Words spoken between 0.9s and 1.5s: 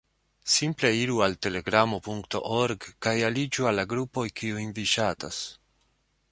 iru al